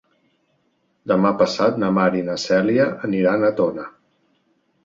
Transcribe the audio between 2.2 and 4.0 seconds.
i na Cèlia aniran a Tona.